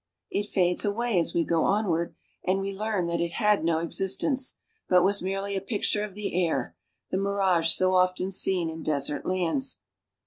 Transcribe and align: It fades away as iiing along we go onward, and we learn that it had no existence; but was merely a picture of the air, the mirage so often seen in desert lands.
It 0.31 0.49
fades 0.49 0.83
away 0.83 1.19
as 1.19 1.33
iiing 1.33 1.41
along 1.51 1.59
we 1.59 1.63
go 1.63 1.63
onward, 1.65 2.15
and 2.43 2.59
we 2.59 2.73
learn 2.73 3.05
that 3.05 3.21
it 3.21 3.33
had 3.33 3.63
no 3.63 3.77
existence; 3.77 4.55
but 4.89 5.03
was 5.03 5.21
merely 5.21 5.55
a 5.55 5.61
picture 5.61 6.03
of 6.03 6.15
the 6.15 6.43
air, 6.43 6.75
the 7.11 7.19
mirage 7.19 7.69
so 7.71 7.93
often 7.93 8.31
seen 8.31 8.67
in 8.67 8.81
desert 8.81 9.27
lands. 9.27 9.77